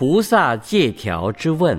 [0.00, 1.78] 菩萨戒条之问，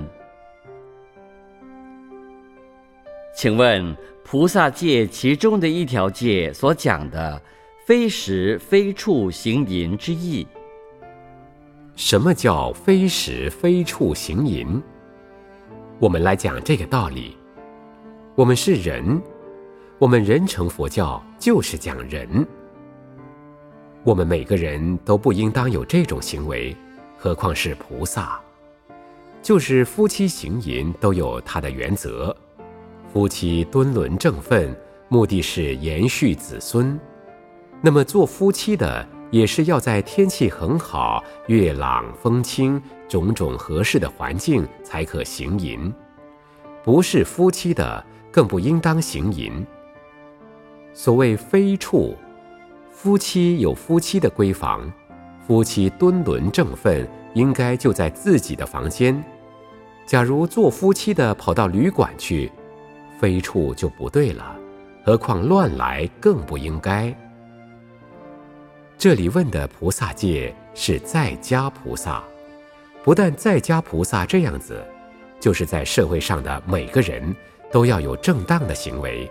[3.36, 7.42] 请问菩萨戒其中的一条戒所讲的
[7.84, 10.46] “非时非处行淫”之意？
[11.96, 14.80] 什么叫非时非处行淫？
[15.98, 17.36] 我们来讲这个道理。
[18.36, 19.20] 我们是人，
[19.98, 22.46] 我们人成佛教就是讲人。
[24.04, 26.78] 我们每个人都不应当有这种行为。
[27.24, 28.42] 何况是菩萨，
[29.44, 32.36] 就是夫妻行淫都有它的原则。
[33.14, 34.76] 夫妻敦伦正分，
[35.08, 37.00] 目的是延续子孙。
[37.80, 45.94] 那么做夫妻的也是要在天气很好、月朗风清、种种合适的环境才可行淫。
[46.84, 49.64] 不是夫妻的，更不应当行淫。
[50.92, 52.18] 所谓非处，
[52.90, 54.92] 夫妻有夫妻的闺房。
[55.52, 59.22] 夫妻敦伦正分，应该就在自己的房间。
[60.06, 62.50] 假如做夫妻的跑到旅馆去，
[63.20, 64.56] 非处就不对了。
[65.04, 67.14] 何况乱来更不应该。
[68.98, 72.24] 这里问的菩萨戒是在家菩萨，
[73.04, 74.82] 不但在家菩萨这样子，
[75.38, 77.36] 就是在社会上的每个人
[77.70, 79.30] 都要有正当的行为。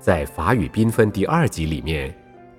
[0.00, 2.12] 在法语缤纷第二集里面，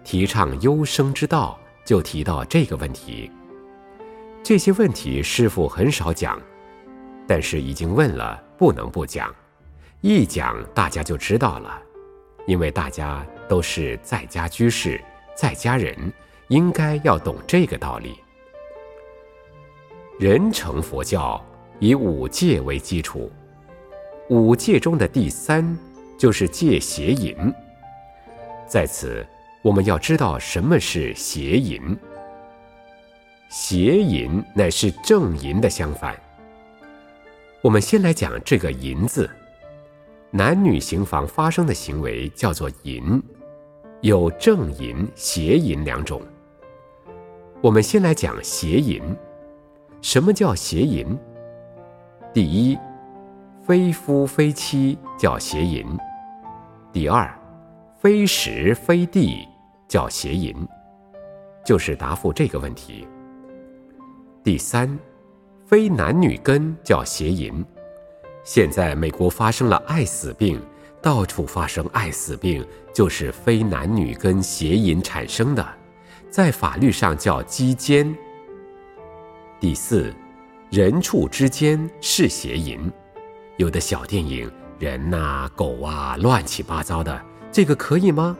[0.05, 1.59] 提倡优生之道。
[1.85, 3.31] 就提到这个问题，
[4.43, 6.41] 这些问题师傅很少讲，
[7.27, 9.33] 但是已经问了，不能不讲。
[10.01, 11.79] 一讲大家就知道了，
[12.47, 14.99] 因为大家都是在家居士、
[15.35, 16.11] 在家人，
[16.47, 18.19] 应该要懂这个道理。
[20.19, 21.43] 人成佛教
[21.79, 23.31] 以五戒为基础，
[24.29, 25.77] 五戒中的第三
[26.17, 27.53] 就是戒邪淫，
[28.67, 29.23] 在此。
[29.65, 31.97] 我们要知道什么是邪淫。
[33.49, 36.15] 邪淫乃是正淫的相反。
[37.63, 39.27] 我们先来讲这个“淫”字，
[40.29, 43.19] 男女行房发生的行为叫做淫，
[44.01, 46.21] 有正淫、邪淫两种。
[47.59, 49.01] 我们先来讲邪淫。
[49.99, 51.17] 什么叫邪淫？
[52.31, 52.77] 第一，
[53.63, 55.87] 非夫非妻叫邪淫；
[56.93, 57.35] 第二，
[57.97, 59.47] 非时非地。
[59.95, 60.53] 叫邪淫，
[61.63, 63.07] 就是答复这个问题。
[64.43, 64.99] 第三，
[65.65, 67.65] 非男女根叫邪淫。
[68.43, 70.61] 现在美国发生了爱死病，
[71.01, 72.61] 到处发生爱死病，
[72.93, 75.65] 就是非男女根邪淫产生的，
[76.29, 78.13] 在法律上叫鸡奸。
[79.61, 80.13] 第四，
[80.71, 82.91] 人畜之间是邪淫，
[83.55, 87.17] 有的小电影人呐、狗啊，乱七八糟的，
[87.49, 88.35] 这个可以吗？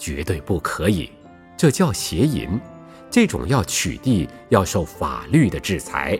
[0.00, 1.10] 绝对不可以，
[1.58, 2.58] 这叫邪淫，
[3.10, 6.18] 这种要取缔，要受法律的制裁。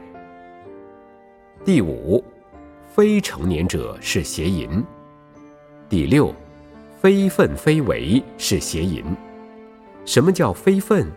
[1.65, 2.23] 第五，
[2.95, 4.85] 非成年者是邪淫。
[5.89, 6.35] 第六，
[7.01, 9.03] 非分非为是邪淫。
[10.05, 11.11] 什么叫非分？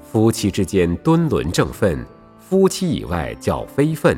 [0.00, 2.02] 夫妻之间敦伦正分，
[2.38, 4.16] 夫妻以外叫非分，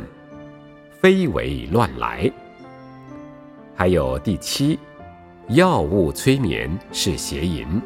[1.00, 2.30] 非为乱来。
[3.74, 4.78] 还有第七。
[5.48, 7.80] 药物催眠是邪淫。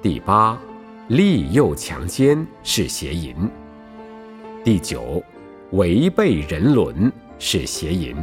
[0.00, 0.58] 第八，
[1.08, 3.36] 利诱强奸是邪淫。
[4.64, 5.22] 第九，
[5.72, 8.16] 违背人伦是邪淫，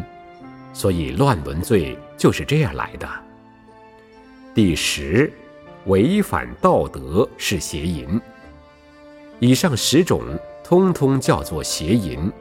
[0.74, 3.08] 所以乱伦罪就是这样来的。
[4.56, 5.32] 第十，
[5.86, 8.20] 违反道德是邪淫。
[9.40, 10.24] 以上十种
[10.64, 12.32] 通通叫做邪淫。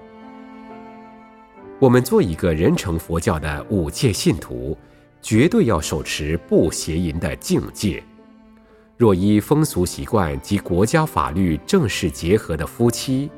[1.79, 4.75] 我们做一个人成佛教的五戒信徒。
[5.25, 8.05] 绝对要手持不邪淫的境界。
[8.99, 13.31] 若依风俗习惯及国家法律正式结合的夫妻，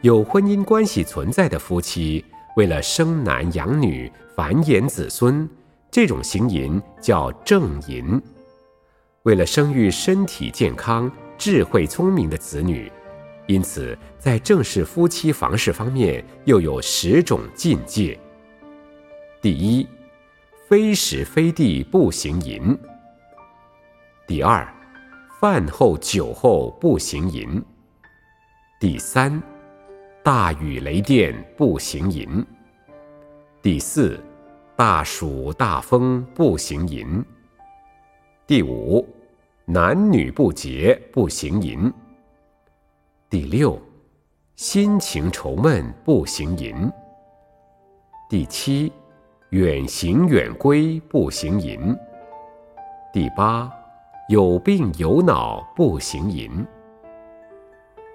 [0.00, 2.24] 有婚姻关系存在的夫妻，
[2.56, 5.46] 为了生男养女、繁衍子孙，
[5.90, 8.18] 这种行淫叫正淫。
[9.24, 12.90] 为了生育身体健康、智慧聪明的子女，
[13.46, 18.18] 因此在正式夫妻房事方面又有十种境界。
[19.42, 19.86] 第一。
[20.68, 22.76] 非时非地不行淫。
[24.26, 24.66] 第二，
[25.40, 27.64] 饭后酒后不行淫。
[28.80, 29.40] 第三，
[30.24, 32.44] 大雨雷电不行淫。
[33.62, 34.20] 第四，
[34.74, 37.24] 大暑大风不行淫。
[38.44, 39.06] 第五，
[39.66, 41.92] 男女不洁不行淫。
[43.30, 43.80] 第六，
[44.56, 46.90] 心情愁闷不行淫。
[48.28, 48.92] 第七。
[49.50, 51.96] 远行远归不行淫。
[53.12, 53.72] 第八，
[54.28, 56.66] 有病有恼不行淫。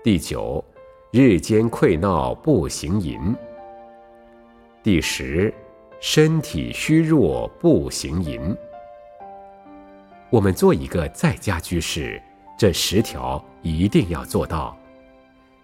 [0.03, 0.63] 第九，
[1.09, 3.33] 日间愧闹不行淫。
[4.83, 5.53] 第十，
[6.01, 8.53] 身体虚弱不行淫。
[10.29, 12.21] 我们做一个在家居士，
[12.57, 14.77] 这十条一定要做到。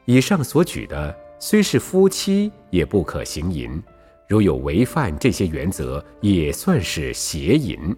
[0.05, 3.83] 以上所举的虽是夫妻，也不可行淫。
[4.27, 7.95] 如有违犯这些原则，也算是邪淫。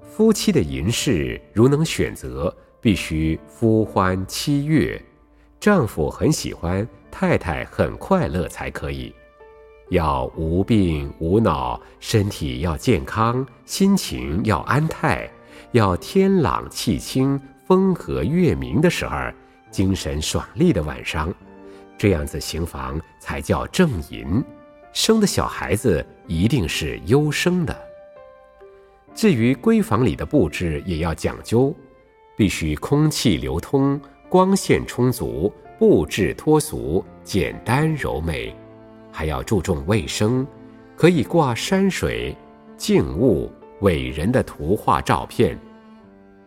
[0.00, 5.00] 夫妻的淫事，如能选择，必须夫欢妻悦，
[5.60, 9.14] 丈夫很喜欢，太太很快乐才可以。
[9.90, 15.30] 要无病无恼，身体要健康，心情要安泰，
[15.72, 19.16] 要天朗气清、风和月明的时候，
[19.70, 21.32] 精神爽利的晚上，
[21.98, 24.42] 这样子行房才叫正淫。
[24.92, 27.76] 生的小孩子一定是优生的。
[29.14, 31.74] 至于闺房里的布置，也要讲究，
[32.36, 38.54] 必须空气流通，光线充足，布置脱俗，简单柔美。
[39.12, 40.46] 还要注重卫生，
[40.96, 42.34] 可以挂山水、
[42.76, 43.50] 静物、
[43.80, 45.58] 伟人的图画照片。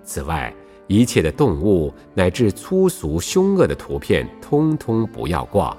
[0.04, 0.54] 此外，
[0.88, 5.78] 一切的动物乃至粗俗凶恶的图片，通通不要挂。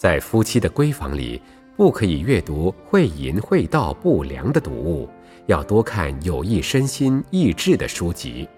[0.00, 1.38] 在夫妻的闺房里，
[1.76, 5.06] 不可以阅读会淫会道不良的读物，
[5.44, 8.48] 要多看有益身心益智的书籍，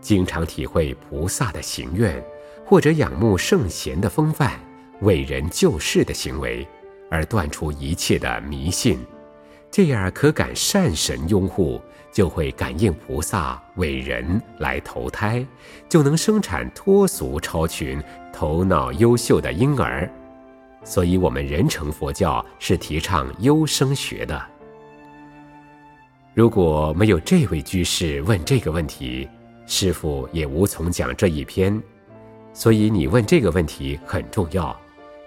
[0.00, 2.20] 经常体会菩萨的行愿，
[2.66, 4.58] 或者仰慕圣贤的风范。
[5.02, 6.66] 伟人救世的行为，
[7.08, 8.98] 而断除一切的迷信，
[9.70, 11.80] 这样可感善神拥护，
[12.12, 15.46] 就会感应菩萨伟人来投胎，
[15.88, 18.02] 就能生产脱俗超群、
[18.32, 20.10] 头脑优秀的婴儿。
[20.82, 24.40] 所以，我们人成佛教是提倡优生学的。
[26.34, 29.28] 如果没有这位居士问这个问题，
[29.66, 31.80] 师傅也无从讲这一篇。
[32.52, 34.74] 所以，你问这个问题很重要。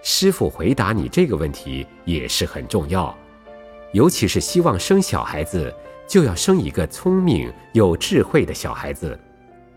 [0.02, 3.16] 师傅回答你这个问题也是很重要，
[3.92, 5.74] 尤其是希望生小孩子，
[6.06, 9.18] 就要生一个聪明有智慧的小孩子，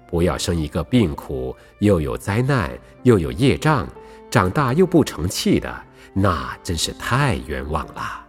[0.06, 2.70] 不要生一个病苦又有灾难
[3.04, 3.88] 又有业障，
[4.30, 5.84] 长大又不成器的，
[6.14, 8.27] 那真是太冤枉了。